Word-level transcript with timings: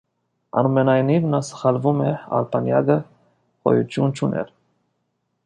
Այնուամենայնիվ, 0.59 1.27
նա 1.33 1.39
սխալվում 1.49 2.01
էր, 2.07 2.25
արբանյակը 2.39 2.97
գոյություն 3.69 4.19
չուներ։ 4.19 4.53